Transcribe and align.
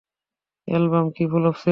Album 0.67 1.05
কী 1.15 1.23
flop 1.31 1.55
ছিল? 1.55 1.69